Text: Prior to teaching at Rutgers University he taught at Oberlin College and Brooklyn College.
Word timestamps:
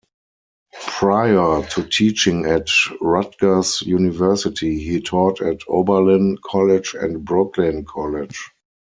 Prior 0.81 1.61
to 1.63 1.87
teaching 1.87 2.45
at 2.47 2.67
Rutgers 3.01 3.83
University 3.83 4.81
he 4.83 4.99
taught 4.99 5.39
at 5.43 5.59
Oberlin 5.67 6.39
College 6.43 6.95
and 6.99 7.23
Brooklyn 7.23 7.85
College. 7.85 8.49